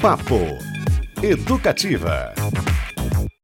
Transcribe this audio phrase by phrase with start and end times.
[0.00, 0.36] Papo
[1.20, 2.32] Educativa.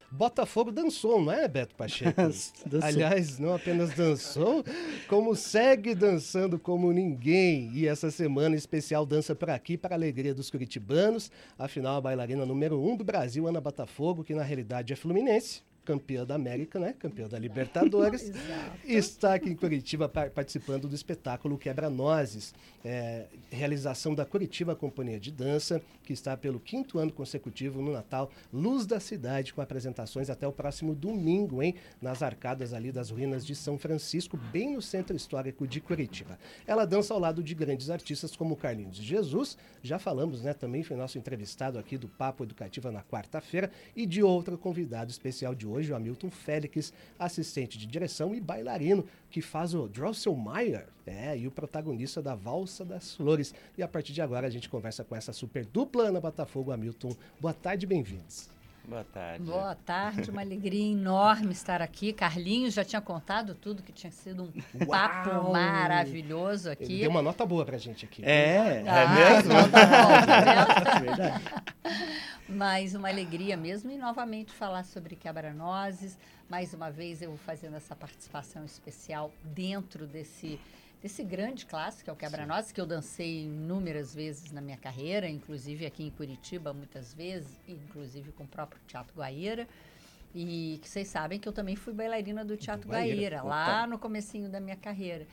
[0.09, 2.21] Botafogo dançou, não é, Beto Pacheco?
[2.81, 4.63] Aliás, não apenas dançou,
[5.09, 7.69] como segue dançando como ninguém.
[7.73, 11.29] E essa semana especial dança por aqui para a alegria dos curitibanos.
[11.59, 16.25] Afinal, a bailarina número um do Brasil, Ana Botafogo, que na realidade é fluminense, campeã
[16.25, 16.93] da América, né?
[16.97, 18.31] Campeã da Libertadores.
[18.83, 22.53] está aqui em Curitiba participando do espetáculo Quebra-Nozes,
[22.83, 28.31] é, realização da Curitiba Companhia de Dança, que está pelo quinto ano consecutivo no Natal,
[28.51, 31.75] Luz da Cidade, com apresentações até o próximo domingo, hein?
[32.01, 36.39] Nas arcadas ali das ruínas de São Francisco, bem no centro histórico de Curitiba.
[36.65, 40.53] Ela dança ao lado de grandes artistas como Carlinhos de Jesus, já falamos, né?
[40.53, 45.53] Também foi nosso entrevistado aqui do Papo Educativa na quarta-feira, e de outro convidado especial
[45.53, 50.87] de hoje hoje o Hamilton Félix, assistente de direção e bailarino, que faz o Drosselmeyer,
[51.05, 53.53] é, e o protagonista da Valsa das Flores.
[53.77, 57.15] E a partir de agora a gente conversa com essa super dupla Ana Botafogo, Hamilton.
[57.39, 58.49] Boa tarde, bem-vindos.
[58.87, 59.43] Boa tarde.
[59.43, 62.13] Boa tarde, uma alegria enorme estar aqui.
[62.13, 64.87] Carlinhos já tinha contado tudo, que tinha sido um Uau!
[64.87, 66.83] papo maravilhoso aqui.
[66.83, 68.23] Ele deu uma nota boa pra gente aqui.
[68.23, 69.53] É, ah, é mesmo?
[69.53, 71.43] Nota boa, tá Verdade.
[72.47, 76.17] Mas uma alegria mesmo e novamente falar sobre quebra-nozes.
[76.47, 80.59] Mais uma vez eu fazendo essa participação especial dentro desse
[81.01, 85.29] desse grande clássico, que é o Quebra-Nozes, que eu dancei inúmeras vezes na minha carreira,
[85.29, 89.67] inclusive aqui em Curitiba muitas vezes, inclusive com o próprio Teatro Guaíra.
[90.33, 93.99] E que vocês sabem que eu também fui bailarina do Teatro Guaíra, Guaíra lá no
[93.99, 95.27] comecinho da minha carreira.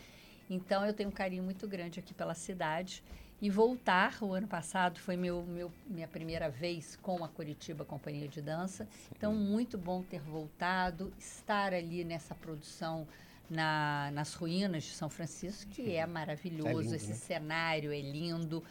[0.51, 3.03] Então eu tenho um carinho muito grande aqui pela cidade
[3.43, 8.29] e voltar o ano passado foi meu, meu, minha primeira vez com a Curitiba Companhia
[8.29, 8.87] de Dança.
[9.11, 13.05] Então, muito bom ter voltado, estar ali nessa produção
[13.51, 16.69] na, nas ruínas de São Francisco, que é maravilhoso.
[16.69, 17.15] É lindo, esse né?
[17.17, 18.63] cenário é lindo.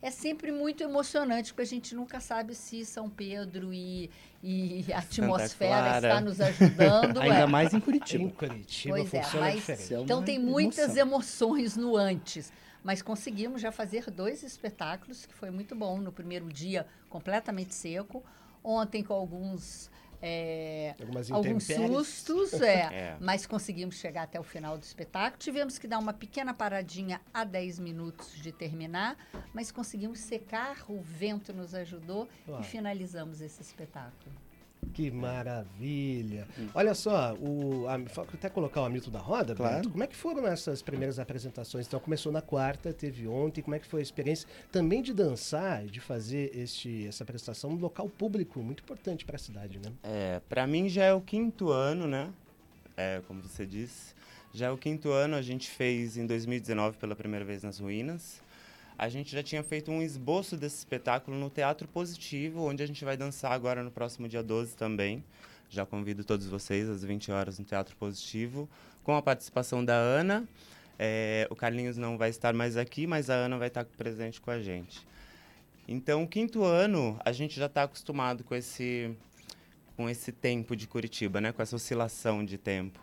[0.00, 4.10] É sempre muito emocionante, porque a gente nunca sabe se São Pedro e,
[4.42, 7.20] e a atmosfera está nos ajudando.
[7.20, 7.46] Ainda é.
[7.46, 8.24] mais em Curitiba.
[8.24, 10.02] Em Curitiba pois é, funciona mas, diferente.
[10.02, 11.50] Então tem muitas emoção.
[11.50, 12.50] emoções no antes
[12.84, 15.98] mas conseguimos já fazer dois espetáculos, que foi muito bom.
[15.98, 18.22] No primeiro dia, completamente seco.
[18.62, 19.90] Ontem, com alguns.
[20.26, 20.94] É,
[21.30, 21.64] alguns
[22.06, 25.38] sustos, é, é, mas conseguimos chegar até o final do espetáculo.
[25.38, 29.18] Tivemos que dar uma pequena paradinha a 10 minutos de terminar,
[29.52, 32.60] mas conseguimos secar, o vento nos ajudou Uau.
[32.60, 34.43] e finalizamos esse espetáculo.
[34.94, 36.46] Que maravilha.
[36.72, 37.96] Olha só, o, a,
[38.32, 39.76] até colocar o Hamilton da roda, claro.
[39.76, 41.86] Beto, como é que foram essas primeiras apresentações?
[41.86, 45.84] Então, começou na quarta, teve ontem, como é que foi a experiência também de dançar,
[45.84, 49.92] de fazer este, essa apresentação no local público, muito importante para a cidade, né?
[50.02, 52.30] É, para mim já é o quinto ano, né?
[52.96, 54.14] É, como você disse,
[54.52, 58.40] já é o quinto ano, a gente fez em 2019 pela primeira vez nas ruínas
[58.98, 63.04] a gente já tinha feito um esboço desse espetáculo no Teatro Positivo, onde a gente
[63.04, 65.22] vai dançar agora no próximo dia 12 também.
[65.68, 68.68] Já convido todos vocês às 20 horas no Teatro Positivo,
[69.02, 70.46] com a participação da Ana.
[70.96, 74.50] É, o Carlinhos não vai estar mais aqui, mas a Ana vai estar presente com
[74.50, 75.04] a gente.
[75.88, 79.14] Então, quinto ano, a gente já está acostumado com esse,
[79.96, 81.52] com esse tempo de Curitiba, né?
[81.52, 83.00] com essa oscilação de tempo.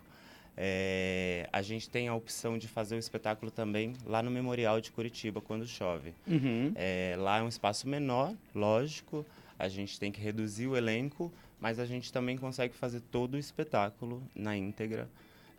[0.58, 4.92] É, a gente tem a opção de fazer o espetáculo também lá no Memorial de
[4.92, 6.14] Curitiba, quando chove.
[6.28, 6.74] Uhum.
[6.76, 9.26] É, lá é um espaço menor, lógico,
[9.58, 13.38] a gente tem que reduzir o elenco, mas a gente também consegue fazer todo o
[13.38, 15.08] espetáculo na íntegra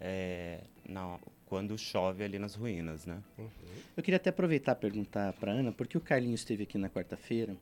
[0.01, 3.19] é, na, quando chove ali nas ruínas, né?
[3.39, 3.49] Uhum.
[3.97, 7.57] Eu queria até aproveitar e perguntar para Ana, porque o Carlinhos esteve aqui na quarta-feira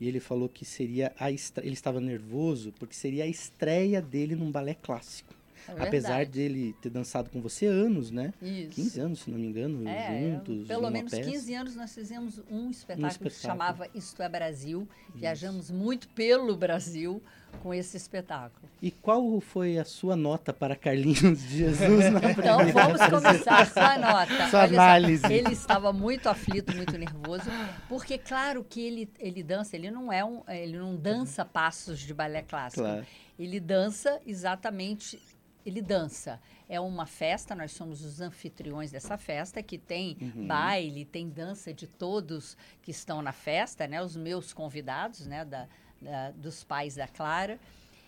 [0.00, 4.50] e ele falou que seria a ele estava nervoso porque seria a estreia dele num
[4.50, 5.34] balé clássico.
[5.68, 8.32] É Apesar dele ter dançado com você anos, né?
[8.42, 8.70] Isso.
[8.70, 10.66] 15 anos, se não me engano, é, juntos.
[10.66, 11.30] Pelo menos peça.
[11.30, 13.30] 15 anos nós fizemos um espetáculo, um espetáculo.
[13.30, 14.88] que se chamava Isto é Brasil.
[15.08, 15.18] Isso.
[15.18, 17.22] Viajamos muito pelo Brasil
[17.60, 18.68] com esse espetáculo.
[18.80, 23.98] E qual foi a sua nota para Carlinhos de Jesus na Então vamos começar sua
[23.98, 24.50] nota.
[24.50, 25.22] Sua Olha análise.
[25.22, 27.50] Só, ele estava muito aflito, muito nervoso,
[27.88, 32.12] porque claro que ele, ele dança, ele não é um, ele não dança passos de
[32.14, 32.82] balé clássico.
[32.82, 33.06] Claro.
[33.38, 35.20] Ele dança exatamente
[35.64, 36.40] ele dança.
[36.68, 40.46] É uma festa, nós somos os anfitriões dessa festa, que tem uhum.
[40.46, 44.02] baile, tem dança de todos que estão na festa, né?
[44.02, 45.44] Os meus convidados, né?
[45.44, 45.68] Da,
[46.00, 47.58] da, dos pais da Clara.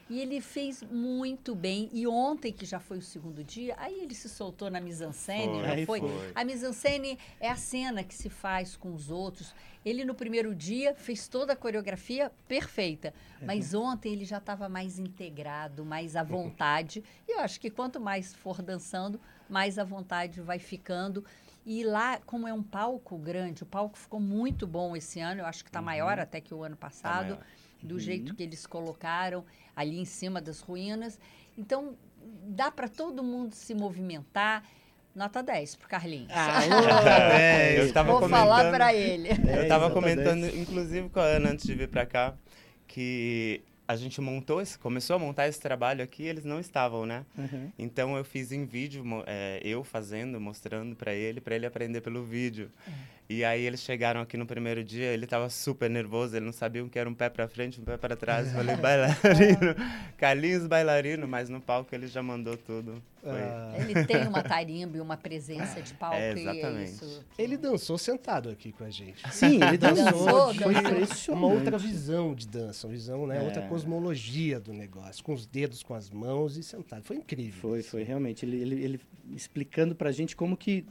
[0.09, 1.89] E ele fez muito bem.
[1.93, 5.87] E ontem, que já foi o segundo dia, aí ele se soltou na mise-en-scène, não
[5.87, 6.01] foi?
[6.01, 6.33] foi?
[6.35, 9.55] A mise-en-scène é a cena que se faz com os outros.
[9.85, 13.15] Ele, no primeiro dia, fez toda a coreografia perfeita.
[13.41, 13.93] Mas uhum.
[13.93, 17.03] ontem ele já estava mais integrado, mais à vontade.
[17.29, 21.25] E eu acho que quanto mais for dançando, mais à vontade vai ficando.
[21.67, 25.47] E lá, como é um palco grande, o palco ficou muito bom esse ano, eu
[25.47, 25.87] acho que está uhum.
[25.87, 27.47] maior até que o ano tá passado, tá
[27.83, 28.01] do uhum.
[28.01, 29.45] jeito que eles colocaram
[29.75, 31.19] ali em cima das ruínas.
[31.57, 31.97] Então,
[32.47, 34.65] dá para todo mundo se movimentar.
[35.15, 36.33] Nota 10 pro Carlinhos.
[36.33, 36.61] Ah,
[37.77, 39.29] eu tava Vou falar para ele.
[39.49, 40.57] Eu estava comentando, 10.
[40.57, 42.35] inclusive, com a Ana antes de vir para cá,
[42.89, 47.25] que a gente montou, esse, começou a montar esse trabalho aqui, eles não estavam, né?
[47.37, 47.71] Uhum.
[47.79, 52.25] Então eu fiz em vídeo, é, eu fazendo, mostrando para ele, para ele aprender pelo
[52.25, 52.71] vídeo.
[52.87, 52.95] Uhum.
[53.29, 56.85] E aí eles chegaram aqui no primeiro dia, ele estava super nervoso, ele não sabia
[56.85, 58.49] o que era um pé para frente, um pé para trás.
[58.49, 59.75] Eu falei, bailarino,
[60.19, 63.03] Carlinhos bailarino, mas no palco ele já mandou tudo.
[63.27, 63.73] Ah.
[63.79, 66.17] Ele tem uma tarimba e uma presença de palco.
[66.17, 66.93] É, exatamente.
[66.93, 69.23] Isso, ele dançou sentado aqui com a gente.
[69.33, 70.53] Sim, ele dançou.
[70.55, 73.39] Foi Uma outra visão de dança, uma visão, né?
[73.39, 73.41] É.
[73.41, 77.03] Outra cosmologia do negócio, com os dedos, com as mãos e sentado.
[77.05, 77.61] Foi incrível.
[77.61, 78.45] Foi, foi realmente.
[78.45, 79.01] Ele, ele, ele
[79.33, 80.85] explicando pra gente como que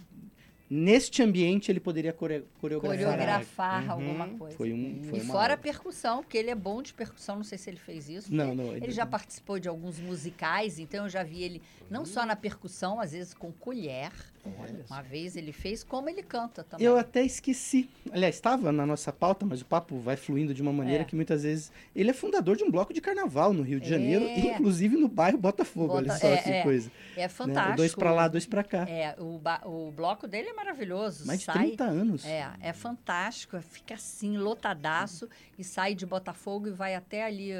[0.73, 3.91] neste ambiente ele poderia core coreografar, coreografar uhum.
[3.91, 4.57] alguma coisa.
[4.57, 7.57] Foi um, foi e fora a percussão, porque ele é bom de percussão, não sei
[7.57, 8.33] se ele fez isso.
[8.33, 8.75] Não, não.
[8.75, 12.35] Ele, ele já participou de alguns musicais, então eu já vi ele não só na
[12.35, 14.11] percussão, às vezes com colher.
[14.59, 16.85] Olha Uma vez ele fez, como ele canta também.
[16.85, 17.89] Eu até esqueci.
[18.11, 21.05] Aliás, estava na nossa pauta, mas o papo vai fluindo de uma maneira é.
[21.05, 21.71] que muitas vezes.
[21.95, 24.39] Ele é fundador de um bloco de carnaval no Rio de Janeiro, é.
[24.39, 25.87] inclusive no bairro Botafogo.
[25.87, 25.99] Bota...
[25.99, 26.63] Olha só é, que é.
[26.63, 26.91] coisa.
[27.15, 27.27] É né?
[27.29, 27.69] fantástico.
[27.69, 27.75] Né?
[27.77, 28.89] Dois para lá, dois para cá.
[28.89, 31.25] É, o, o bloco dele é maravilhoso.
[31.25, 31.67] Mais de sai...
[31.67, 32.25] 30 anos.
[32.25, 33.59] É, é fantástico.
[33.61, 37.51] Fica assim, lotadaço, e sai de Botafogo e vai até ali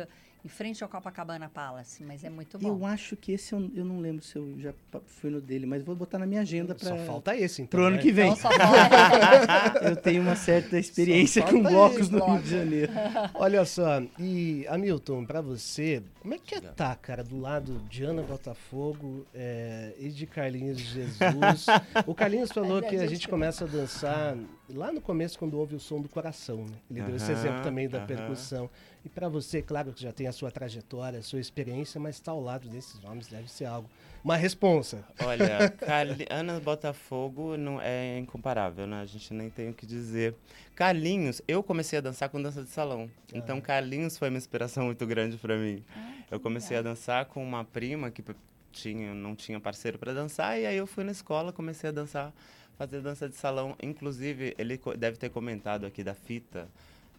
[0.43, 2.67] em frente ao Copacabana Palace, mas é muito bom.
[2.67, 4.73] Eu acho que esse eu, eu não lembro se eu já
[5.05, 7.79] fui no dele, mas vou botar na minha agenda para Só falta esse então.
[7.79, 8.01] Pro ano né?
[8.01, 8.33] que vem.
[8.33, 8.51] Então,
[9.89, 12.91] eu tenho uma certa experiência com blocos no Rio de Janeiro.
[13.35, 18.03] Olha só, e Hamilton, para você, como é que é tá, cara, do lado de
[18.03, 21.67] Ana Botafogo é, e de Carlinhos Jesus?
[22.05, 24.35] o Carlinhos falou que a gente começa a dançar
[24.69, 26.77] lá no começo quando ouve o som do coração, né?
[26.91, 28.69] Ele deu esse exemplo também da percussão.
[29.05, 32.25] E para você, claro que já tem a sua trajetória, a sua experiência, mas estar
[32.25, 33.89] tá ao lado desses homens deve ser algo.
[34.23, 35.03] Uma responsa.
[35.19, 36.25] Olha, Carli...
[36.29, 39.01] Ana Botafogo não é incomparável, né?
[39.01, 40.35] A gente nem tem o que dizer.
[40.75, 43.09] Carlinhos, eu comecei a dançar com dança de salão.
[43.13, 43.37] Ah.
[43.37, 45.83] Então, Carlinhos foi uma inspiração muito grande para mim.
[45.95, 46.91] Ah, eu comecei legal.
[46.91, 48.23] a dançar com uma prima que
[48.71, 52.33] tinha, não tinha parceiro para dançar, e aí eu fui na escola, comecei a dançar,
[52.77, 53.75] fazer dança de salão.
[53.81, 56.67] Inclusive, ele deve ter comentado aqui da fita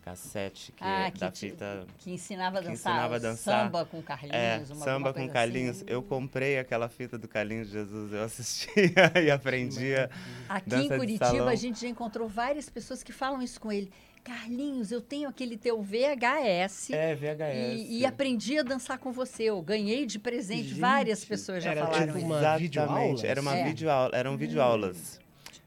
[0.05, 3.65] cassete que ah, é que da fita que ensinava a dançar, ensinava a dançar.
[3.65, 4.35] samba com Carlinhos,
[4.71, 5.77] é, uma, samba com Carlinhos.
[5.79, 5.87] Assim.
[5.89, 8.75] Eu comprei aquela fita do Carlinhos Jesus, eu assistia
[9.25, 10.11] e aprendia.
[10.47, 13.91] Aqui em Curitiba a gente já encontrou várias pessoas que falam isso com ele.
[14.23, 16.91] Carlinhos, eu tenho aquele teu VHS.
[16.91, 17.89] É, VHS.
[17.89, 19.45] E, e aprendi a dançar com você.
[19.45, 20.69] Eu ganhei de presente.
[20.69, 23.27] Gente, Várias pessoas já era falaram tipo uma videoaula?
[23.27, 23.65] Era uma é.
[23.65, 25.24] videoaula, eram videoaulas.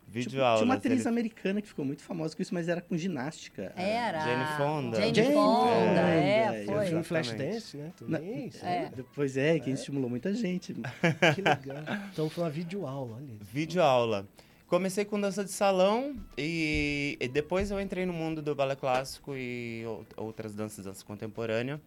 [0.10, 1.10] Vídeo tipo, Tinha uma atriz ele...
[1.10, 3.74] americana que ficou muito famosa com isso, mas era com ginástica.
[3.76, 4.20] Era.
[4.22, 4.98] Jane Fonda.
[4.98, 6.94] Jane, Jane Fonda, é, é foi.
[6.94, 7.92] Eu Flash Dance, né?
[7.98, 8.90] Também, é.
[9.14, 9.74] Pois é, que é.
[9.74, 10.74] estimulou muita gente.
[11.36, 11.84] que legal.
[12.14, 13.36] Então foi uma videoaula, olha.
[13.42, 14.26] Videoaula.
[14.68, 19.34] Comecei com dança de salão e, e, depois eu entrei no mundo do balé clássico
[19.36, 19.84] e
[20.16, 21.82] outras danças, dança contemporânea.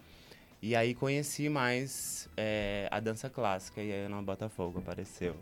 [0.62, 5.34] E aí conheci mais é, a dança clássica e a Ana Botafogo apareceu.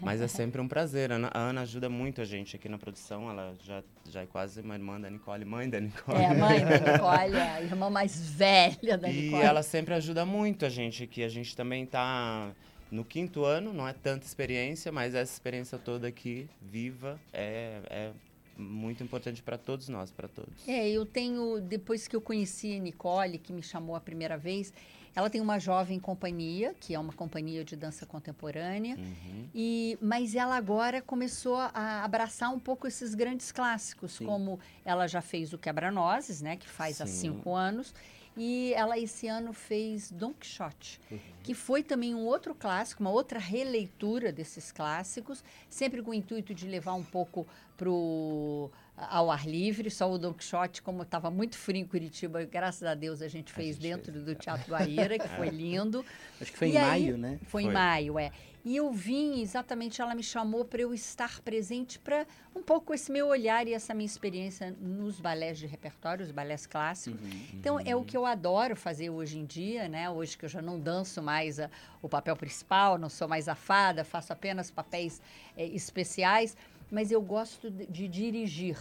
[0.00, 1.12] Mas é sempre um prazer.
[1.12, 3.30] A Ana, a Ana, ajuda muito a gente aqui na produção.
[3.30, 6.18] Ela já, já é quase uma irmã da Nicole, mãe da Nicole.
[6.18, 9.42] É, a mãe da Nicole, a irmã mais velha da Nicole.
[9.42, 11.22] E ela sempre ajuda muito a gente aqui.
[11.22, 12.52] A gente também está
[12.90, 18.10] no quinto ano, não é tanta experiência, mas essa experiência toda aqui, viva, é, é
[18.56, 20.66] muito importante para todos nós, para todos.
[20.66, 24.72] É, eu tenho, depois que eu conheci a Nicole, que me chamou a primeira vez,
[25.14, 29.48] ela tem uma jovem companhia, que é uma companhia de dança contemporânea, uhum.
[29.54, 34.26] e mas ela agora começou a abraçar um pouco esses grandes clássicos, Sim.
[34.26, 37.02] como ela já fez o Quebra-Nozes, né, que faz Sim.
[37.02, 37.94] há cinco anos,
[38.36, 41.18] e ela esse ano fez Don Quixote, uhum.
[41.42, 46.54] que foi também um outro clássico, uma outra releitura desses clássicos, sempre com o intuito
[46.54, 51.58] de levar um pouco pro ao ar livre, só o Don Quixote, como estava muito
[51.58, 54.24] frio em Curitiba, graças a Deus a gente fez a gente dentro fez.
[54.24, 56.04] do Teatro Guaíra, que foi lindo.
[56.40, 57.38] Acho que foi e em aí, maio, né?
[57.42, 58.30] Foi, foi, em maio, é.
[58.64, 63.12] E eu vim, exatamente, ela me chamou para eu estar presente para um pouco esse
[63.12, 67.20] meu olhar e essa minha experiência nos balés de repertório, os balés clássicos.
[67.20, 67.82] Uhum, então, uhum.
[67.84, 70.08] é o que eu adoro fazer hoje em dia, né?
[70.08, 73.54] Hoje que eu já não danço mais a, o papel principal, não sou mais a
[73.54, 75.20] fada, faço apenas papéis
[75.56, 76.56] é, especiais
[76.90, 78.78] mas eu gosto de, de dirigir.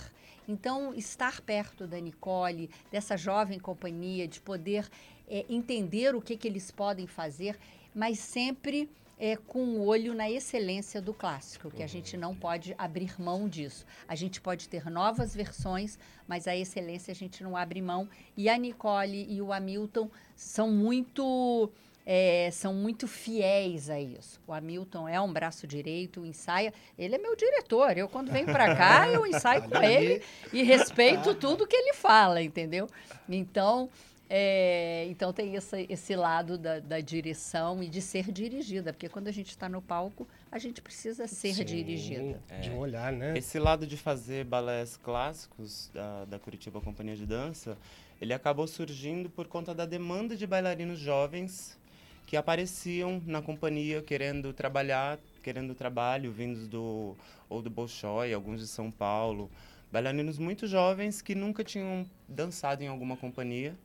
[0.48, 4.88] Então, estar perto da Nicole, dessa jovem companhia, de poder
[5.28, 7.58] é, entender o que, que eles podem fazer,
[7.96, 8.90] mas sempre
[9.24, 13.48] é, com o olho na excelência do clássico, que a gente não pode abrir mão
[13.48, 13.86] disso.
[14.06, 18.10] A gente pode ter novas versões, mas a excelência a gente não abre mão.
[18.36, 21.72] E a Nicole e o Hamilton são muito.
[22.06, 24.42] É, são muito fiéis a isso.
[24.46, 26.74] O Hamilton é um braço direito, ensaia.
[27.00, 27.98] Ele é meu diretor.
[27.98, 32.42] Eu, quando venho para cá, eu ensaio com ele e respeito tudo que ele fala,
[32.42, 32.90] entendeu?
[33.30, 33.90] Então,
[34.30, 39.28] é, então tem esse, esse lado da, da, direção e de ser dirigida, porque quando
[39.28, 42.42] a gente está no palco, a gente precisa ser Sim, dirigida.
[42.50, 43.38] É, de um olhar, né?
[43.38, 47.78] Esse lado de fazer balés clássicos da, da Curitiba Companhia de Dança,
[48.20, 51.78] ele acabou surgindo por conta da demanda de bailarinos jovens
[52.26, 57.16] que apareciam na companhia querendo trabalhar, querendo trabalho, vindos do
[57.50, 59.52] ou do Bolshoi, alguns de São Paulo,
[59.92, 63.76] bailarinos muito jovens que nunca tinham dançado em alguma companhia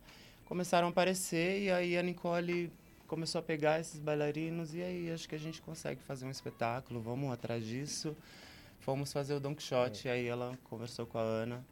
[0.48, 2.72] começaram a aparecer e aí a Nicole
[3.06, 7.02] começou a pegar esses bailarinos e aí acho que a gente consegue fazer um espetáculo,
[7.02, 8.16] vamos atrás disso.
[8.80, 10.12] Fomos fazer o Don Quixote, é.
[10.12, 11.62] aí ela conversou com a Ana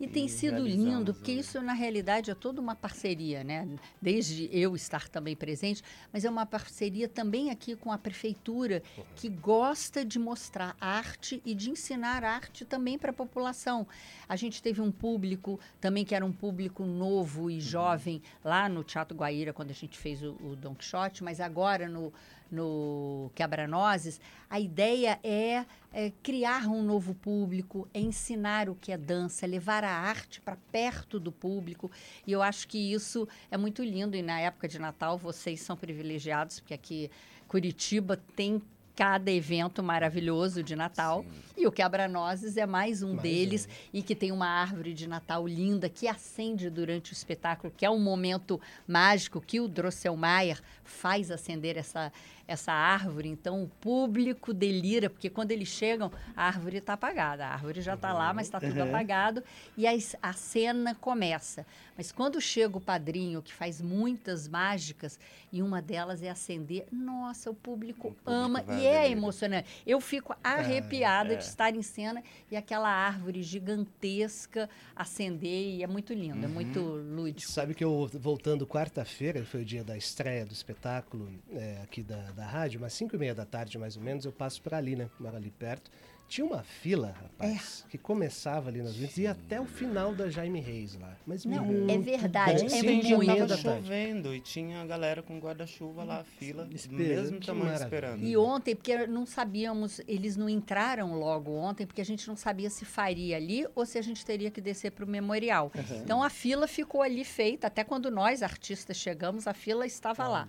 [0.00, 3.68] e, tem sido lindo, porque isso na realidade é toda uma parceria, né?
[4.00, 8.82] Desde eu estar também presente, mas é uma parceria também aqui com a prefeitura,
[9.16, 13.86] que gosta de mostrar arte e de ensinar arte também para a população.
[14.28, 17.60] A gente teve um público também que era um público novo e uhum.
[17.60, 21.88] jovem lá no Teatro Guaíra, quando a gente fez o, o Don Quixote, mas agora
[21.88, 22.12] no
[22.50, 28.96] no Quebra-Nozes, a ideia é, é, criar um novo público, é ensinar o que é
[28.96, 31.90] dança, é levar a arte para perto do público.
[32.26, 34.16] E eu acho que isso é muito lindo.
[34.16, 37.10] E na época de Natal, vocês são privilegiados, porque aqui
[37.46, 38.62] Curitiba tem
[38.98, 41.22] cada evento maravilhoso de Natal.
[41.22, 41.48] Sim.
[41.56, 43.98] E o Quebra-Nozes é mais um mais deles um.
[43.98, 47.90] e que tem uma árvore de Natal linda que acende durante o espetáculo, que é
[47.90, 52.12] um momento mágico que o Drosselmayer faz acender essa,
[52.46, 53.28] essa árvore.
[53.28, 57.46] Então o público delira, porque quando eles chegam, a árvore está apagada.
[57.46, 58.18] A árvore já está uhum.
[58.18, 58.88] lá, mas está tudo uhum.
[58.88, 59.44] apagado
[59.76, 61.64] e a, a cena começa.
[61.96, 65.18] Mas quando chega o padrinho, que faz muitas mágicas,
[65.52, 69.68] e uma delas é acender, nossa, o público, o público ama e é emocionante.
[69.86, 71.36] Eu fico arrepiada é, é.
[71.36, 76.44] de estar em cena e aquela árvore gigantesca acender, e é muito lindo, é uhum.
[76.44, 77.50] é muito lúdico.
[77.50, 82.30] Sabe que eu, voltando quarta-feira, foi o dia da estreia do espetáculo é, aqui da,
[82.32, 84.96] da rádio, umas 5 e meia da tarde mais ou menos, eu passo por ali,
[84.96, 85.08] né?
[85.18, 85.90] Moro ali perto.
[86.28, 87.90] Tinha uma fila, rapaz, é.
[87.90, 91.16] que começava ali nas vindas e ia até o final da Jaime Reis lá.
[91.26, 92.66] Mas não, é verdade, bom.
[92.66, 93.24] é Sim, muito.
[93.24, 98.22] Já tava chovendo e tinha a galera com guarda-chuva lá, fila, esperando, mesmo tamanho esperando.
[98.22, 102.68] E ontem, porque não sabíamos, eles não entraram logo ontem, porque a gente não sabia
[102.68, 105.72] se faria ali ou se a gente teria que descer para o memorial.
[105.74, 106.00] Uhum.
[106.02, 110.32] Então a fila ficou ali feita, até quando nós, artistas, chegamos, a fila estava uhum.
[110.32, 110.48] lá.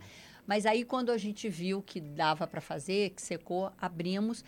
[0.49, 4.43] Mas aí, quando a gente viu que dava para fazer, que secou, abrimos.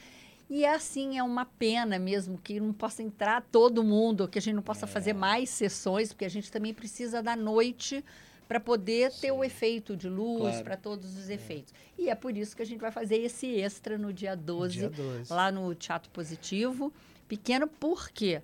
[0.52, 4.42] E é assim, é uma pena mesmo que não possa entrar todo mundo, que a
[4.42, 4.88] gente não possa é.
[4.88, 8.04] fazer mais sessões, porque a gente também precisa da noite
[8.50, 9.22] para poder Sim.
[9.22, 10.64] ter o efeito de luz, claro.
[10.66, 11.36] para todos os é.
[11.36, 11.74] efeitos.
[11.98, 12.02] É.
[12.02, 14.90] E é por isso que a gente vai fazer esse extra no dia 12, dia
[14.90, 15.32] 12.
[15.32, 16.92] lá no Teatro Positivo.
[17.30, 18.42] Pequeno, por quê?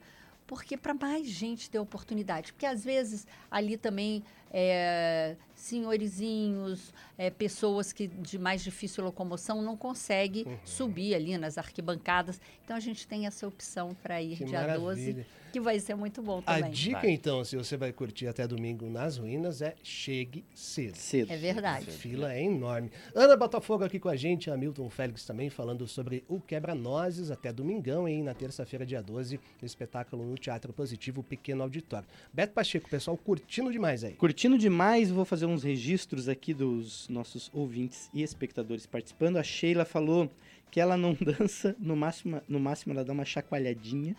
[0.47, 2.53] Porque para mais gente ter oportunidade.
[2.53, 9.75] Porque às vezes ali também é, senhorizinhos, é, pessoas que de mais difícil locomoção não
[9.75, 10.57] conseguem uhum.
[10.63, 12.39] subir ali nas arquibancadas.
[12.63, 14.79] Então a gente tem essa opção para ir que dia maravilha.
[14.79, 15.25] 12
[15.57, 16.63] que vai ser muito bom também.
[16.63, 17.09] A dica, vai.
[17.09, 20.95] então, se você vai curtir até domingo nas ruínas, é chegue cedo.
[20.95, 21.33] Cedo.
[21.33, 21.89] É verdade.
[21.89, 22.91] A fila é enorme.
[23.15, 28.07] Ana Botafogo aqui com a gente, Hamilton Félix também, falando sobre o Quebra-Nozes até domingão,
[28.07, 28.21] hein?
[28.21, 32.07] Na terça-feira, dia 12, no espetáculo no Teatro Positivo Pequeno Auditório.
[32.31, 34.13] Beto Pacheco, pessoal curtindo demais aí.
[34.13, 39.37] Curtindo demais, vou fazer uns registros aqui dos nossos ouvintes e espectadores participando.
[39.37, 40.29] A Sheila falou
[40.69, 44.15] que ela não dança, no máximo, no máximo ela dá uma chacoalhadinha,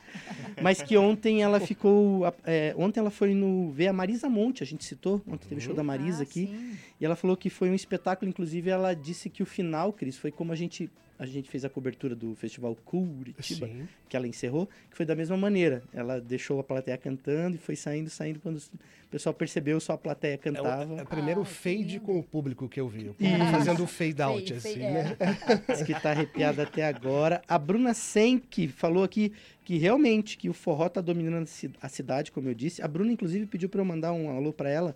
[0.63, 4.67] mas que ontem ela ficou, é, ontem ela foi no ver a Marisa Monte, a
[4.67, 6.77] gente citou, ontem teve show da Marisa ah, aqui, sim.
[7.01, 10.31] e ela falou que foi um espetáculo, inclusive ela disse que o final, Cris, foi
[10.31, 13.89] como a gente a gente fez a cobertura do festival Curitiba, Sim.
[14.09, 15.83] que ela encerrou, que foi da mesma maneira.
[15.93, 18.39] Ela deixou a plateia cantando e foi saindo, saindo.
[18.39, 20.85] Quando o pessoal percebeu, só a plateia cantava.
[20.85, 23.09] É o, é o primeiro ah, fade com o público que eu vi.
[23.09, 25.17] O público fazendo o fade out, fade, assim, fade, né?
[25.19, 25.57] É.
[25.75, 27.43] Diz que tá arrepiada até agora.
[27.49, 29.33] A Bruna Senck falou aqui
[29.65, 31.49] que realmente que o forró tá dominando
[31.83, 32.81] a cidade, como eu disse.
[32.81, 34.95] A Bruna, inclusive, pediu para eu mandar um alô para ela.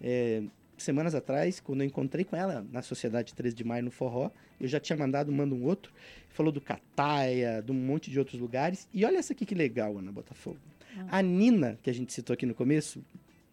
[0.00, 0.42] É,
[0.84, 4.68] semanas atrás, quando eu encontrei com ela na Sociedade 13 de Maio no Forró, eu
[4.68, 5.92] já tinha mandado, manda um outro,
[6.28, 8.88] falou do Cataia, de um monte de outros lugares.
[8.92, 10.58] E olha essa aqui que legal, Ana Botafogo.
[10.96, 11.18] Ah.
[11.18, 13.02] A Nina, que a gente citou aqui no começo,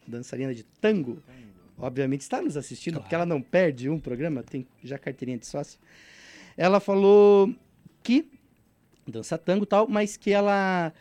[0.07, 1.21] dançarina de tango,
[1.77, 3.03] obviamente está nos assistindo, claro.
[3.03, 5.79] porque ela não perde um programa, tem já carteirinha de sócio.
[6.55, 7.53] ela falou
[8.03, 8.29] que
[9.07, 10.93] dança tango e tal, mas que ela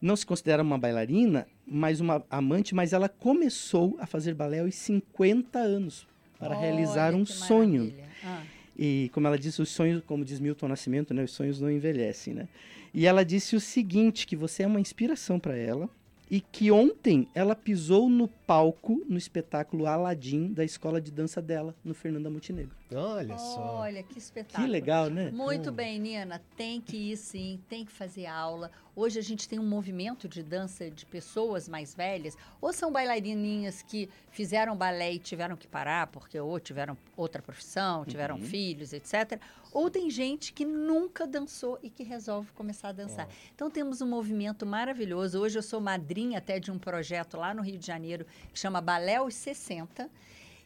[0.00, 4.74] não se considera uma bailarina, mas uma amante, mas ela começou a fazer balé aos
[4.74, 6.06] 50 anos
[6.38, 7.92] para Olha, realizar um sonho.
[8.24, 8.42] Ah.
[8.78, 12.32] E como ela disse, os sonhos, como diz Milton Nascimento, né, os sonhos não envelhecem,
[12.32, 12.48] né?
[12.94, 15.90] E ela disse o seguinte, que você é uma inspiração para ela
[16.30, 21.76] e que ontem ela pisou no palco no espetáculo Aladim da escola de dança dela,
[21.84, 22.74] no Fernanda Montenegro.
[22.94, 23.80] Olha só.
[23.80, 24.66] Olha que espetáculo.
[24.66, 25.30] Que legal, né?
[25.30, 25.74] Muito hum.
[25.74, 26.40] bem, Nina.
[26.56, 28.70] Tem que ir sim, tem que fazer aula.
[28.96, 33.82] Hoje a gente tem um movimento de dança de pessoas mais velhas, ou são bailarininhas
[33.82, 38.42] que fizeram balé e tiveram que parar porque ou tiveram outra profissão, tiveram uhum.
[38.42, 39.40] filhos, etc.
[39.72, 43.28] Ou tem gente que nunca dançou e que resolve começar a dançar.
[43.54, 45.38] Então temos um movimento maravilhoso.
[45.38, 48.80] Hoje eu sou madrinha até de um projeto lá no Rio de Janeiro que chama
[48.80, 50.10] Balé aos 60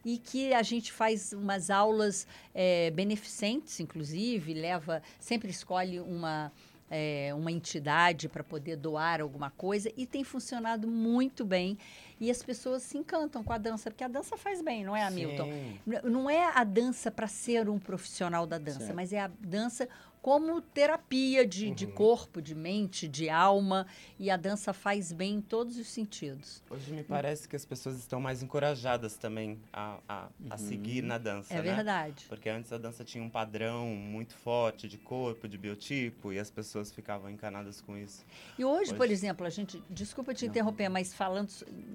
[0.05, 6.53] e que a gente faz umas aulas é, beneficentes, inclusive, leva, sempre escolhe uma
[6.95, 11.79] é, uma entidade para poder doar alguma coisa e tem funcionado muito bem.
[12.21, 15.03] E as pessoas se encantam com a dança, porque a dança faz bem, não é,
[15.03, 15.51] Hamilton?
[15.51, 15.79] Sim.
[16.05, 18.95] Não é a dança para ser um profissional da dança, certo.
[18.95, 19.89] mas é a dança
[20.23, 21.75] como terapia de, uhum.
[21.75, 23.89] de corpo, de mente, de alma.
[24.19, 26.63] E a dança faz bem em todos os sentidos.
[26.71, 30.59] Hoje me parece que as pessoas estão mais encorajadas também a, a, a uhum.
[30.59, 31.53] seguir na dança.
[31.53, 31.75] É né?
[31.75, 32.27] verdade.
[32.29, 36.51] Porque antes a dança tinha um padrão muito forte de corpo, de biotipo, e as
[36.51, 38.25] pessoas ficavam encanadas com isso.
[38.57, 38.95] E hoje, hoje...
[38.95, 39.83] por exemplo, a gente.
[39.91, 40.51] Desculpa te Não.
[40.51, 41.51] interromper, mas falando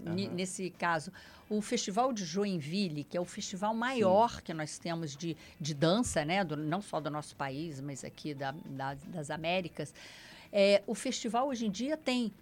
[0.05, 0.13] uhum.
[0.33, 1.13] nesse caso,
[1.49, 4.41] o Festival de Joinville, que é o festival maior Sim.
[4.43, 6.43] que nós temos de, de dança, né?
[6.43, 9.93] Do, não só do nosso país, mas aqui da, da, das Américas.
[10.51, 12.33] É, o festival hoje em dia tem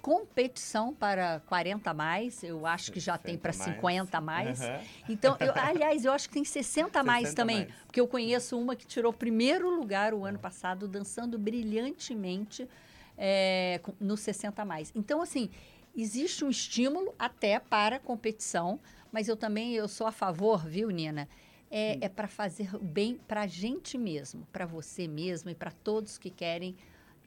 [0.00, 4.60] competição para 40 mais, eu acho que já tem para 50 mais.
[4.60, 4.78] Uhum.
[5.08, 7.74] Então, eu, aliás, eu acho que tem 60, 60 mais também, mais.
[7.86, 12.68] porque eu conheço uma que tirou primeiro lugar o ano passado dançando brilhantemente
[13.16, 14.92] é, no 60 mais.
[14.94, 15.48] Então, assim,
[15.96, 18.80] existe um estímulo até para competição,
[19.10, 21.28] mas eu também eu sou a favor, viu, Nina?
[21.70, 26.18] É, é para fazer bem para a gente mesmo, para você mesmo e para todos
[26.18, 26.76] que querem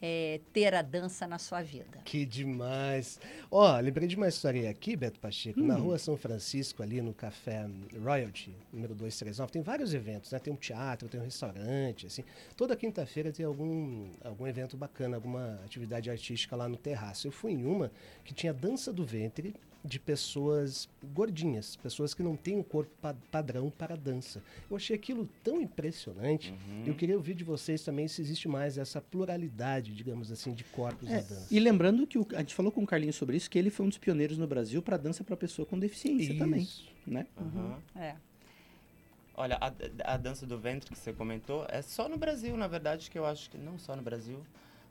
[0.01, 1.99] é, ter a dança na sua vida.
[2.03, 3.19] Que demais!
[3.49, 5.67] Ó, oh, lembrei de uma história aqui, Beto Pacheco, hum.
[5.67, 7.67] na rua São Francisco, ali no Café
[8.03, 10.39] Royalty, número 239, tem vários eventos, né?
[10.39, 12.23] Tem um teatro, tem um restaurante, assim.
[12.55, 17.27] Toda quinta-feira tem algum, algum evento bacana, alguma atividade artística lá no terraço.
[17.27, 17.91] Eu fui em uma
[18.23, 19.55] que tinha dança do ventre,
[19.86, 24.41] de pessoas gordinhas, pessoas que não têm um corpo pa padrão para dança.
[24.69, 26.52] Eu achei aquilo tão impressionante.
[26.52, 26.84] Uhum.
[26.88, 31.08] Eu queria ouvir de vocês também se existe mais essa pluralidade, digamos assim, de corpos
[31.08, 31.48] é, na dança.
[31.52, 33.86] E lembrando que o, a gente falou com o Carlinhos sobre isso, que ele foi
[33.86, 36.39] um dos pioneiros no Brasil para dança para pessoa com deficiência isso.
[36.39, 36.67] também,
[37.06, 37.28] né?
[37.38, 37.78] Uhum.
[37.95, 38.15] É.
[39.38, 43.12] Olha, a, a dança do ventre que você comentou é só no Brasil, na verdade,
[43.12, 44.41] que eu acho que não só no Brasil,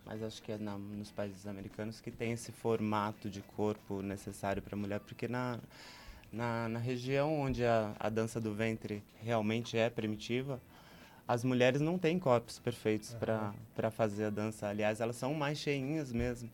[0.05, 4.63] mas acho que é na, nos países americanos que tem esse formato de corpo necessário
[4.63, 5.59] para a mulher, porque na,
[6.33, 10.61] na, na, região onde a, a dança do ventre realmente é primitiva,
[11.27, 13.53] as mulheres não têm corpos perfeitos uhum.
[13.75, 14.69] para fazer a dança.
[14.69, 16.51] Aliás, elas são mais cheinhas mesmo,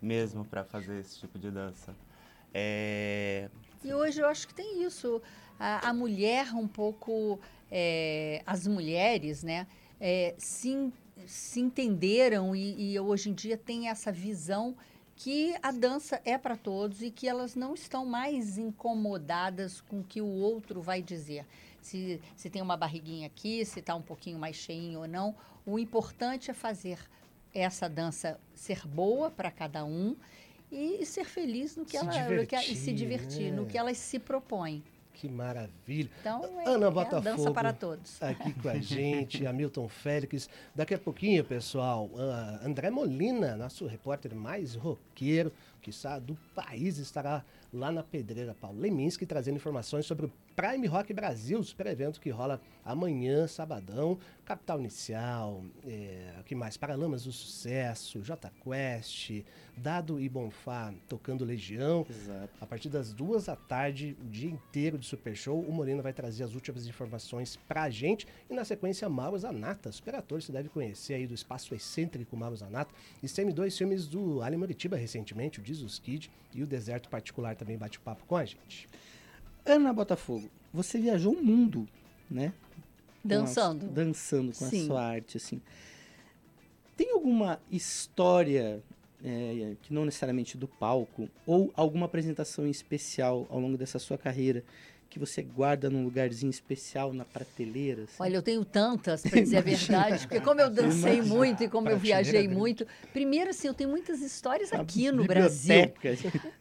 [0.00, 1.94] mesmo para fazer esse tipo de dança.
[2.52, 3.48] É...
[3.82, 5.22] E hoje eu acho que tem isso.
[5.58, 7.40] A, a mulher um pouco...
[7.72, 9.66] É, as mulheres, né?
[10.00, 10.92] É, se
[11.26, 14.76] se entenderam e, e hoje em dia tem essa visão
[15.16, 20.04] que a dança é para todos e que elas não estão mais incomodadas com o
[20.04, 21.46] que o outro vai dizer.
[21.82, 25.34] Se, se tem uma barriguinha aqui, se está um pouquinho mais cheinho ou não.
[25.66, 26.98] O importante é fazer
[27.54, 30.16] essa dança ser boa para cada um
[30.72, 33.56] e, e, ser feliz no que se ela divertir, e se divertir, né?
[33.56, 34.82] no que elas se propõem.
[35.20, 36.08] Que maravilha.
[36.22, 38.22] Então, é, Ana é Botafogo, dança para todos.
[38.22, 40.48] Aqui com a gente, Hamilton Félix.
[40.74, 45.52] Daqui a pouquinho, pessoal, uh, André Molina, nosso repórter mais roqueiro,
[45.82, 50.86] que está do país, estará lá na Pedreira Paulo Leminski, trazendo informações sobre o Prime
[50.86, 54.18] Rock Brasil, super evento que rola amanhã, sabadão.
[54.44, 56.76] Capital Inicial, é, que mais?
[56.76, 59.44] Paralamas do Sucesso, J Quest,
[59.76, 62.04] Dado e Bonfá tocando Legião.
[62.10, 62.50] Exato.
[62.60, 66.12] A partir das duas da tarde, o dia inteiro de Super Show, o Moreno vai
[66.12, 68.26] trazer as últimas informações pra gente.
[68.50, 72.56] E na sequência, Mauro Zanata, super ator, você deve conhecer aí do espaço excêntrico Mauro
[72.56, 72.92] Zanata.
[73.22, 77.54] E tem dois filmes do Ali Moritiba recentemente, o Jesus Kid e o Deserto Particular
[77.54, 78.88] também bate papo com a gente.
[79.64, 81.88] Ana Botafogo, você viajou o mundo,
[82.30, 82.52] né?
[83.24, 83.86] Dançando.
[83.86, 84.82] A, dançando com Sim.
[84.82, 85.60] a sua arte, assim.
[86.96, 88.82] Tem alguma história
[89.24, 94.64] é, que não necessariamente do palco, ou alguma apresentação especial ao longo dessa sua carreira
[95.10, 98.04] que você guarda num lugarzinho especial na prateleira?
[98.04, 98.14] Assim?
[98.20, 101.34] Olha, eu tenho tantas, para dizer a verdade, porque como eu dancei Imagina.
[101.34, 105.92] muito e como eu viajei muito, primeiro assim, eu tenho muitas histórias aqui no Brasil.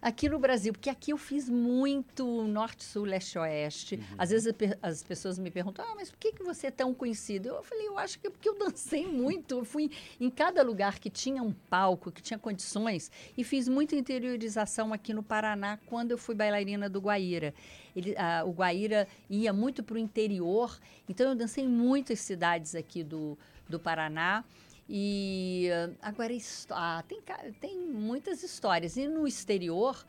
[0.01, 3.95] Aqui no Brasil, porque aqui eu fiz muito norte, sul, leste, oeste.
[3.95, 4.15] Uhum.
[4.17, 7.49] Às vezes as pessoas me perguntam: "Ah, mas por que que você é tão conhecido?"
[7.49, 10.97] Eu falei: "Eu acho que é porque eu dancei muito, eu fui em cada lugar
[10.97, 16.12] que tinha um palco, que tinha condições e fiz muita interiorização aqui no Paraná quando
[16.12, 17.53] eu fui bailarina do Guaíra.
[17.95, 22.75] Ele, a, o Guaíra ia muito para o interior, então eu dancei em muitas cidades
[22.75, 24.43] aqui do, do Paraná.
[24.91, 25.67] E
[26.02, 26.34] agora
[26.71, 27.21] ah, tem,
[27.62, 28.97] tem muitas histórias.
[28.97, 30.04] E no exterior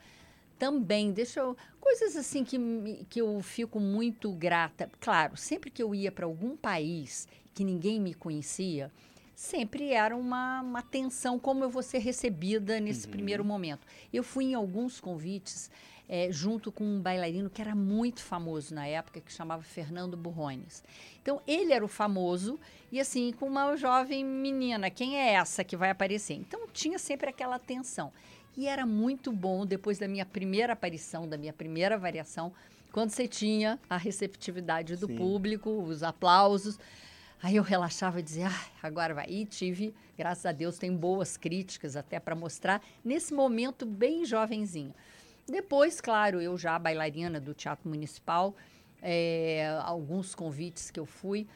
[0.57, 1.55] também, deixa eu.
[1.79, 4.89] Coisas assim que, que eu fico muito grata.
[4.99, 8.91] Claro, sempre que eu ia para algum país que ninguém me conhecia,
[9.35, 13.11] sempre era uma, uma tensão como eu vou ser recebida nesse uhum.
[13.11, 13.87] primeiro momento.
[14.13, 15.71] Eu fui em alguns convites
[16.13, 20.83] é, junto com um bailarino que era muito famoso na época, que chamava Fernando Burrones.
[21.21, 22.59] Então, ele era o famoso,
[22.91, 26.33] e assim, com uma jovem menina, quem é essa que vai aparecer?
[26.33, 28.11] Então, tinha sempre aquela tensão.
[28.57, 32.51] E era muito bom, depois da minha primeira aparição, da minha primeira variação,
[32.91, 35.15] quando você tinha a receptividade do Sim.
[35.15, 36.77] público, os aplausos.
[37.41, 39.27] Aí eu relaxava e dizia, ah, agora vai.
[39.29, 44.93] E tive, graças a Deus, tem boas críticas até para mostrar, nesse momento bem jovenzinho.
[45.47, 48.55] Depois, claro, eu já bailarina do Teatro Municipal,
[49.01, 51.47] é, alguns convites que eu fui.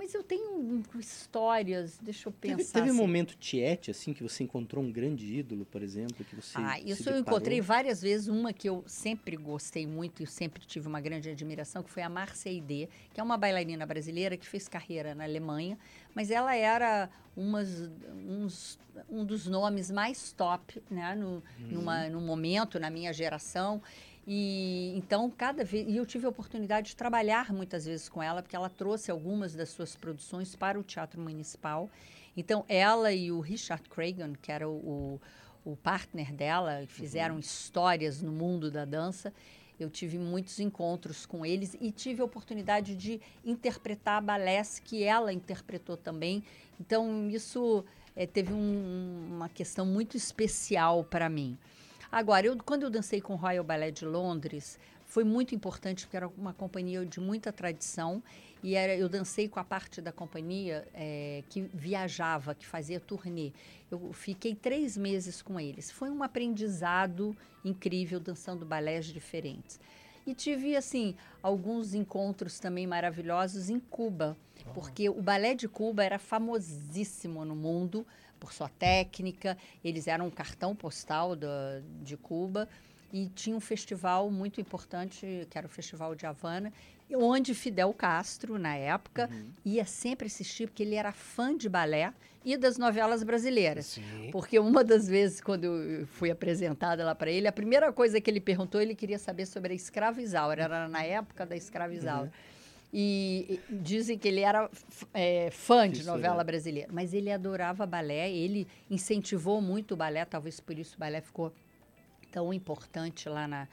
[0.00, 2.56] Mas eu tenho histórias, deixa eu pensar.
[2.56, 2.98] Teve, teve assim.
[2.98, 6.80] um momento tiete, assim, que você encontrou um grande ídolo, por exemplo, que você Ah,
[6.80, 8.26] isso eu encontrei várias vezes.
[8.26, 12.08] Uma que eu sempre gostei muito e sempre tive uma grande admiração, que foi a
[12.08, 15.78] Marceide, que é uma bailarina brasileira que fez carreira na Alemanha,
[16.14, 17.90] mas ela era umas,
[18.26, 21.42] uns, um dos nomes mais top, né, no, uhum.
[21.58, 23.82] numa, no momento, na minha geração.
[24.32, 25.88] E então, cada vez.
[25.88, 29.56] E eu tive a oportunidade de trabalhar muitas vezes com ela, porque ela trouxe algumas
[29.56, 31.90] das suas produções para o Teatro Municipal.
[32.36, 35.18] Então, ela e o Richard Cragen, que era o,
[35.64, 37.40] o, o partner dela, fizeram uhum.
[37.40, 39.34] histórias no mundo da dança.
[39.80, 45.32] Eu tive muitos encontros com eles e tive a oportunidade de interpretar balés que ela
[45.32, 46.44] interpretou também.
[46.78, 51.58] Então, isso é, teve um, uma questão muito especial para mim.
[52.10, 56.16] Agora, eu, quando eu dancei com o Royal Ballet de Londres, foi muito importante porque
[56.16, 58.22] era uma companhia de muita tradição
[58.62, 63.52] e era, eu dancei com a parte da companhia é, que viajava, que fazia turnê.
[63.90, 65.90] Eu fiquei três meses com eles.
[65.90, 69.80] Foi um aprendizado incrível dançando balés diferentes.
[70.26, 74.36] E tive, assim, alguns encontros também maravilhosos em Cuba,
[74.74, 78.06] porque o balé de Cuba era famosíssimo no mundo
[78.40, 79.56] por sua técnica.
[79.84, 82.68] Eles eram um cartão postal da, de Cuba
[83.12, 86.72] e tinha um festival muito importante, que era o Festival de Havana,
[87.12, 89.50] onde Fidel Castro, na época, uhum.
[89.64, 92.12] ia sempre assistir, porque ele era fã de balé
[92.44, 93.86] e das novelas brasileiras.
[93.86, 94.30] Sim.
[94.30, 98.30] Porque uma das vezes, quando eu fui apresentada lá para ele, a primeira coisa que
[98.30, 100.62] ele perguntou, ele queria saber sobre a escrava Isaura.
[100.62, 102.26] Era na época da escrava Isaura.
[102.26, 102.59] Uhum.
[102.92, 104.68] E, e dizem que ele era
[105.14, 110.58] é, fã de novela brasileira, mas ele adorava balé, ele incentivou muito o balé, talvez
[110.58, 111.52] por isso o balé ficou
[112.32, 113.68] tão importante lá na,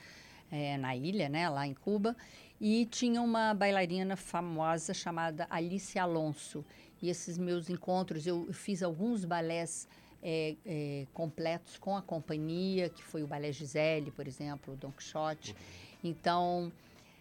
[0.52, 2.16] é, na ilha, né, lá em Cuba.
[2.60, 6.66] E tinha uma bailarina famosa chamada Alice Alonso.
[7.02, 9.88] E esses meus encontros, eu fiz alguns balés
[10.24, 14.92] é, é, completos com a companhia, que foi o Balé Gisele, por exemplo, o Don
[14.92, 15.52] Quixote.
[15.52, 15.58] Uhum.
[16.04, 16.72] Então,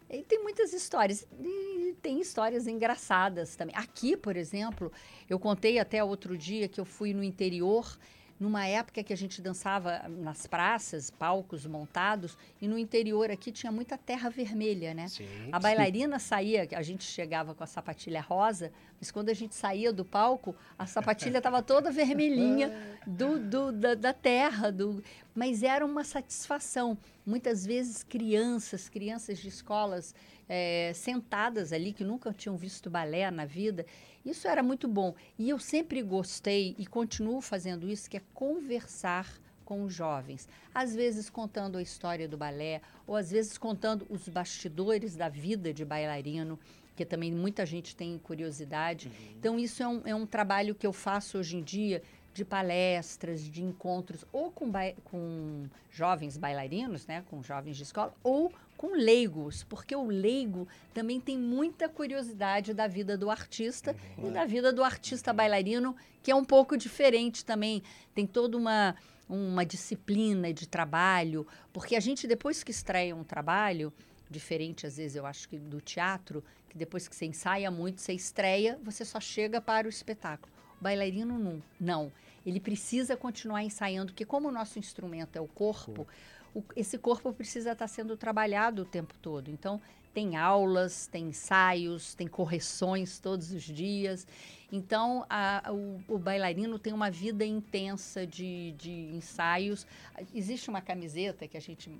[0.08, 1.26] e tem muitas histórias.
[1.40, 3.74] E tem histórias engraçadas também.
[3.76, 4.92] Aqui, por exemplo,
[5.28, 7.98] eu contei até outro dia que eu fui no interior
[8.38, 13.72] numa época que a gente dançava nas praças, palcos montados, e no interior aqui tinha
[13.72, 15.08] muita terra vermelha, né?
[15.08, 16.26] Sim, a bailarina sim.
[16.26, 18.70] saía, a gente chegava com a sapatilha rosa,
[19.00, 22.70] mas quando a gente saía do palco, a sapatilha estava toda vermelhinha
[23.06, 25.02] do, do da, da, terra, do,
[25.34, 26.96] mas era uma satisfação.
[27.24, 30.14] Muitas vezes crianças, crianças de escolas
[30.48, 33.84] é, sentadas ali que nunca tinham visto balé na vida,
[34.26, 35.14] isso era muito bom.
[35.38, 40.48] E eu sempre gostei e continuo fazendo isso, que é conversar com os jovens.
[40.74, 45.72] Às vezes contando a história do balé, ou às vezes contando os bastidores da vida
[45.72, 46.58] de bailarino,
[46.94, 49.08] que também muita gente tem curiosidade.
[49.08, 49.34] Uhum.
[49.38, 53.42] Então, isso é um, é um trabalho que eu faço hoje em dia de palestras,
[53.42, 54.70] de encontros, ou com,
[55.04, 61.20] com jovens bailarinos, né, com jovens de escola, ou com leigos, porque o leigo também
[61.20, 64.28] tem muita curiosidade da vida do artista uhum.
[64.28, 67.82] e da vida do artista bailarino, que é um pouco diferente também.
[68.14, 68.94] Tem toda uma,
[69.28, 73.92] uma disciplina de trabalho, porque a gente, depois que estreia um trabalho,
[74.30, 78.12] diferente às vezes eu acho que do teatro, que depois que você ensaia muito, você
[78.12, 80.52] estreia, você só chega para o espetáculo.
[80.78, 82.12] O bailarino não, não.
[82.44, 86.06] Ele precisa continuar ensaiando, porque como o nosso instrumento é o corpo,
[86.56, 89.50] o, esse corpo precisa estar sendo trabalhado o tempo todo.
[89.50, 89.80] Então,
[90.14, 94.26] tem aulas, tem ensaios, tem correções todos os dias.
[94.72, 99.86] Então, a, o, o, bailarino tem uma vida intensa de, de ensaios.
[100.34, 101.90] Existe uma camiseta que a gente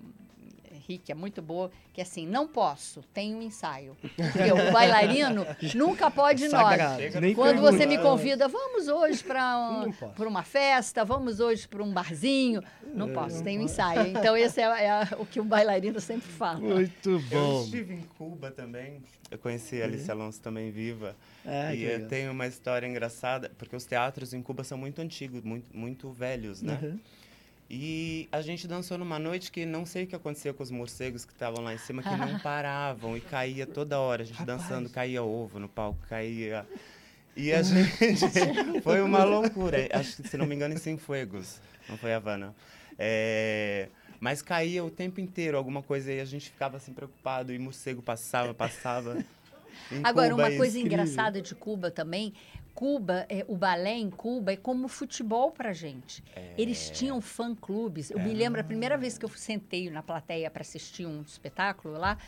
[0.86, 3.96] Rick é muito boa, que é assim, não posso, tem um ensaio.
[4.00, 6.80] Porque o bailarino nunca pode nós.
[7.34, 12.62] Quando você me convida, vamos hoje para um, uma festa, vamos hoje para um barzinho,
[12.94, 14.06] não posso, tem um ensaio.
[14.08, 16.60] Então esse é, é, o que o bailarino sempre fala.
[16.60, 17.58] Muito bom.
[17.58, 20.22] Eu estive em Cuba também, eu conheci a Alice uhum.
[20.22, 21.16] Alonso também viva.
[21.44, 25.76] Ah, e tem uma história engraçada, porque os teatros em Cuba são muito antigos, muito,
[25.76, 26.78] muito velhos, né?
[26.82, 26.98] Uhum.
[27.68, 31.24] E a gente dançou numa noite que não sei o que aconteceu com os morcegos
[31.24, 34.22] que estavam lá em cima, que não paravam e caía toda hora.
[34.22, 34.60] A gente Rapaz.
[34.60, 36.64] dançando, caía ovo no palco, caía.
[37.36, 37.90] E a gente.
[38.82, 39.88] foi uma loucura.
[39.92, 42.54] Acho que, se não me engano, em Cienfuegos, não foi Havana.
[42.98, 43.88] É,
[44.20, 48.00] mas caía o tempo inteiro alguma coisa e a gente ficava assim preocupado e morcego
[48.00, 49.24] passava, passava.
[50.02, 51.04] Agora, Cuba, uma é coisa incrível.
[51.04, 52.32] engraçada de Cuba também
[52.76, 56.22] Cuba, é, o balé em Cuba é como futebol para gente.
[56.36, 56.52] É...
[56.58, 58.10] Eles tinham fã-clubes.
[58.10, 58.22] Eu é...
[58.22, 62.18] me lembro a primeira vez que eu sentei na plateia para assistir um espetáculo lá,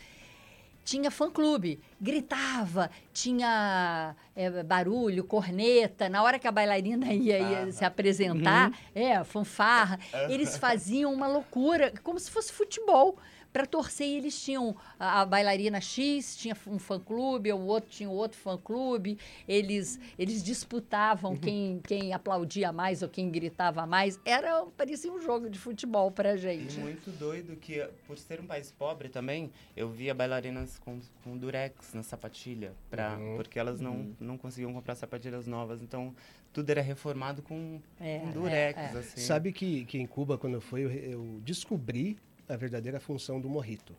[0.83, 6.09] tinha fã-clube, gritava, tinha é, barulho, corneta.
[6.09, 8.75] Na hora que a bailarina ia, ia se apresentar, uhum.
[8.95, 13.19] é, fanfarra, eles faziam uma loucura, como se fosse futebol
[13.51, 14.07] para torcer.
[14.07, 19.17] E eles tinham a, a bailarina X, tinha um fã-clube, o outro tinha outro fã-clube.
[19.47, 21.37] Eles, eles disputavam uhum.
[21.37, 24.19] quem, quem aplaudia mais ou quem gritava mais.
[24.25, 26.77] Era, parecia um jogo de futebol para gente.
[26.77, 31.37] E muito doido que, por ser um país pobre também, eu via bailarinas com, com
[31.37, 33.35] durex na sapatilha, pra, uhum.
[33.35, 34.15] porque elas não, uhum.
[34.19, 35.81] não conseguiam comprar sapatilhas novas.
[35.81, 36.15] Então,
[36.51, 38.79] tudo era reformado com, é, com durex.
[38.79, 38.99] É, é.
[38.99, 39.21] Assim.
[39.21, 42.17] Sabe que, que em Cuba, quando eu fui, eu, eu descobri
[42.49, 43.95] a verdadeira função do morrito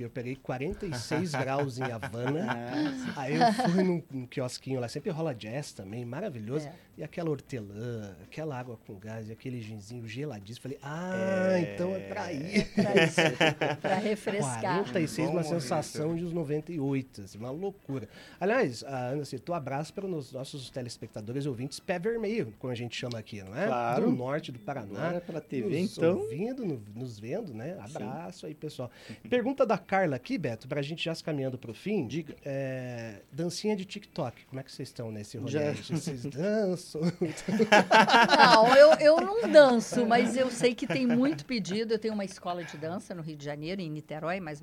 [0.00, 2.46] porque eu peguei 46 graus em Havana.
[2.48, 6.66] Ah, aí eu fui num, num, quiosquinho lá, sempre rola jazz também, maravilhoso.
[6.66, 6.72] É.
[6.96, 10.62] E aquela hortelã, aquela água com gás e aquele ginzinho geladíssimo.
[10.62, 11.74] Falei, ah, é.
[11.74, 12.68] então é pra ir.
[12.76, 14.84] É pra, pra refrescar.
[14.84, 18.08] 46, Bom uma sensação de uns 98, assim, uma loucura.
[18.38, 22.96] Aliás, a Ana citou abraço para os nossos telespectadores ouvintes pé vermelho, como a gente
[22.96, 23.66] chama aqui, não é?
[23.66, 24.04] Claro.
[24.04, 25.08] Do norte do Paraná.
[25.08, 26.18] Agora pela TV, nos então.
[26.18, 27.78] Ouvindo, no, nos vendo, né?
[27.80, 28.46] Abraço Sim.
[28.48, 28.90] aí, pessoal.
[29.28, 32.06] Pergunta da Carla aqui, Beto, para a gente já se caminhando para o fim.
[32.06, 32.34] Diga.
[32.44, 35.50] É, dancinha de TikTok, como é que vocês estão nesse rolê?
[35.50, 35.72] Já.
[35.72, 36.89] Vocês dançam?
[36.98, 41.94] Não, eu, eu não danço, mas eu sei que tem muito pedido.
[41.94, 44.62] Eu tenho uma escola de dança no Rio de Janeiro, em Niterói, mas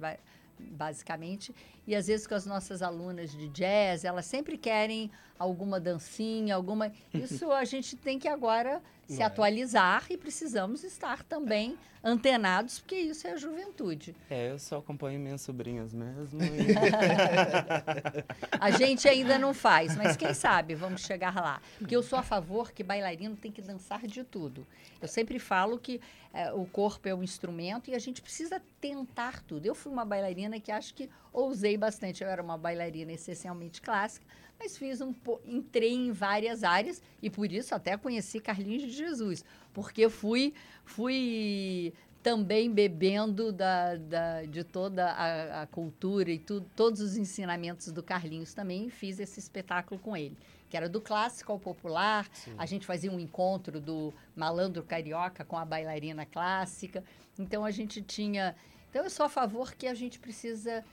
[0.60, 1.54] basicamente.
[1.86, 6.92] E às vezes com as nossas alunas de jazz, elas sempre querem alguma dancinha, alguma.
[7.14, 9.26] Isso a gente tem que agora se é.
[9.26, 14.16] atualizar e precisamos estar também antenados, porque isso é a juventude.
[14.30, 16.40] É, eu só acompanho minhas sobrinhas mesmo.
[16.42, 16.76] E...
[18.60, 21.62] a gente ainda não faz, mas quem sabe vamos chegar lá.
[21.78, 24.66] Porque eu sou a favor que bailarino tem que dançar de tudo.
[25.02, 26.00] Eu sempre falo que
[26.34, 29.66] é, o corpo é um instrumento e a gente precisa tentar tudo.
[29.66, 32.24] Eu fui uma bailarina que acho que ousei bastante.
[32.24, 34.26] Eu era uma bailarina essencialmente clássica,
[34.60, 35.14] mas fiz um
[35.46, 40.54] entrei em várias áreas e por isso até conheci Carlinhos de Jesus, porque fui
[40.86, 47.92] fui também bebendo da, da, de toda a, a cultura e tudo, todos os ensinamentos
[47.92, 50.36] do Carlinhos também fiz esse espetáculo com ele
[50.70, 52.28] que era do clássico ao popular.
[52.34, 52.54] Sim.
[52.58, 57.04] A gente fazia um encontro do malandro carioca com a bailarina clássica.
[57.40, 58.56] Então a gente tinha.
[58.90, 60.84] Então eu sou a favor que a gente precisa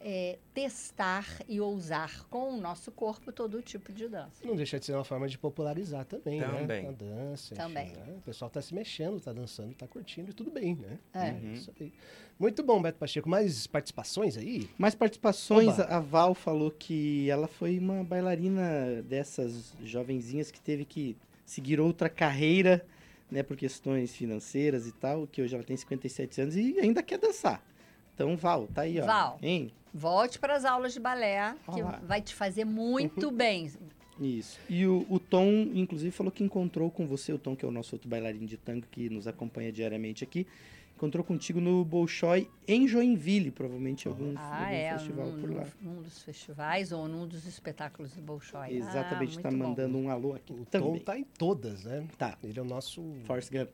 [0.00, 4.44] é, testar e ousar com o nosso corpo todo tipo de dança.
[4.44, 6.84] Não deixa de ser uma forma de popularizar também, também.
[6.84, 6.88] né?
[6.88, 7.54] A dança.
[7.54, 7.88] Também.
[7.88, 8.14] Enfim, né?
[8.16, 10.98] O pessoal está se mexendo, está dançando, está curtindo e tudo bem, né?
[11.12, 11.32] É.
[11.32, 11.52] Uhum.
[11.52, 11.92] Isso aí.
[12.38, 13.28] Muito bom, Beto Pacheco.
[13.28, 14.70] Mais participações aí?
[14.78, 15.74] Mais participações.
[15.74, 15.84] Oba.
[15.84, 22.08] A Val falou que ela foi uma bailarina dessas jovenzinhas que teve que seguir outra
[22.08, 22.82] carreira,
[23.30, 27.18] né, por questões financeiras e tal, que hoje ela tem 57 anos e ainda quer
[27.18, 27.62] dançar.
[28.20, 29.06] Então, Val, tá aí, ó.
[29.06, 29.72] Val, hein?
[29.94, 31.98] volte para as aulas de balé, que Olá.
[32.06, 33.32] vai te fazer muito uhum.
[33.32, 33.72] bem.
[34.20, 34.60] Isso.
[34.68, 37.70] E o, o, Tom, inclusive, falou que encontrou com você, o Tom, que é o
[37.70, 40.46] nosso outro bailarino de tango que nos acompanha diariamente aqui,
[41.00, 45.66] encontrou contigo no Bolshoi em Joinville, provavelmente algum, ah, algum é, festival num, por lá.
[45.80, 48.76] Num dos festivais ou num dos espetáculos do Bolshoi.
[48.76, 50.98] Exatamente, ah, tá mandando um alô aqui o também.
[50.98, 52.06] Tom tá em todas, né?
[52.18, 52.36] Tá.
[52.44, 53.02] Ele é o nosso...
[53.24, 53.70] Force Gump.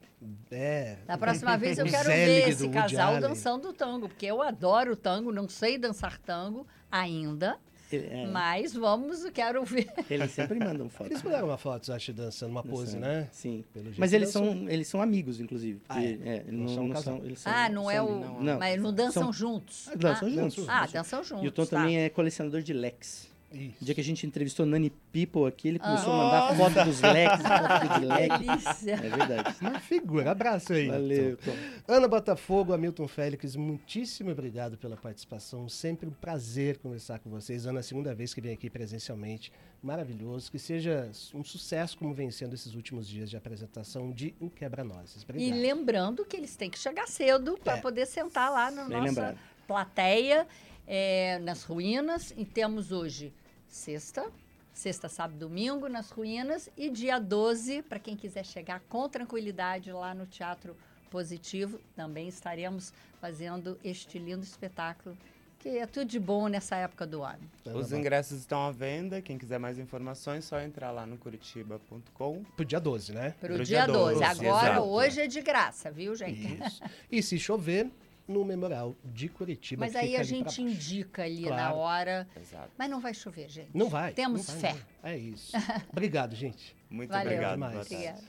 [0.53, 0.99] É.
[1.05, 5.49] Da próxima vez eu quero ver esse casal dançando tango, porque eu adoro tango, não
[5.49, 7.59] sei dançar tango ainda,
[7.93, 9.87] Ele, é, mas vamos, eu quero ver.
[10.11, 11.09] eles sempre mandam foto.
[11.11, 13.01] Eles mandaram uma foto, acho, dançando uma pose, Dançando.
[13.03, 13.29] né?
[13.33, 13.65] Sim.
[13.73, 14.53] Pelo jeito Mas eles dançam.
[14.53, 15.81] são, eles são amigos, inclusive.
[15.89, 16.13] Ah, é?
[16.15, 18.21] porque, é, Não não, são não são, eles são, Ah, não é são- o.
[18.21, 18.59] não, não.
[18.59, 19.89] Mas não dançam São- juntos.
[19.89, 20.69] Ah, dançam ah, juntos.
[20.69, 21.45] Ah, dançam juntos.
[21.45, 21.77] E o Tom tá.
[21.77, 23.31] também é colecionador de Lex.
[23.53, 23.77] Isso.
[23.81, 26.17] O dia que a gente entrevistou Nani People aqui, ele começou Ah.
[26.17, 28.07] a mandar foto dos Lex, foto de.
[28.47, 28.93] Delícia.
[28.93, 29.57] É verdade.
[29.61, 30.31] Uma figura.
[30.33, 30.89] Abraço aí.
[30.89, 31.53] Valeu, Tom.
[31.87, 35.69] Ana Botafogo, Hamilton Félix, muitíssimo obrigado pela participação.
[35.69, 37.67] Sempre um prazer conversar com vocês.
[37.67, 39.53] Ana, segunda vez que vem aqui presencialmente.
[39.83, 40.51] Maravilhoso.
[40.51, 45.25] Que seja um sucesso como vem sendo esses últimos dias de apresentação de O Quebra-Nozes.
[45.37, 47.81] E lembrando que eles têm que chegar cedo para É.
[47.81, 49.39] poder sentar lá na Bem nossa lembrado.
[49.69, 50.47] plateia,
[50.87, 52.33] é, nas ruínas.
[52.37, 53.33] E temos hoje
[53.69, 54.31] sexta,
[54.73, 56.69] sexta, sábado, domingo nas ruínas.
[56.77, 60.77] E dia 12, para quem quiser chegar com tranquilidade lá no Teatro
[61.11, 65.17] Positivo, também estaremos fazendo este lindo espetáculo,
[65.59, 67.41] que é tudo de bom nessa época do ano.
[67.65, 69.23] Ana Os ingressos estão à venda.
[69.23, 72.45] Quem quiser mais informações, só entrar lá no curitiba.com.
[72.55, 73.35] Pro dia 12, né?
[73.41, 74.15] Para o Pro dia dia 12.
[74.15, 74.87] 12, Agora, exato.
[74.87, 76.63] hoje é de graça, viu, gente?
[76.63, 76.83] Isso.
[77.11, 77.91] E se chover,
[78.27, 79.81] no Memorial de Curitiba.
[79.85, 81.77] Mas aí a gente indica ali na Claro.
[81.77, 82.29] hora.
[82.41, 82.71] Exato.
[82.77, 83.71] Mas não vai chover, gente.
[83.75, 84.13] Não vai.
[84.13, 84.79] Temos não vai, fé.
[85.03, 85.11] não.
[85.11, 85.53] É isso.
[85.91, 86.77] Obrigado, gente.
[86.91, 87.33] Muito Valeu.
[87.33, 87.63] obrigado.
[87.63, 88.21] Obrigada.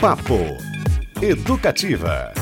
[0.00, 0.34] Papo
[1.22, 2.32] Educativa.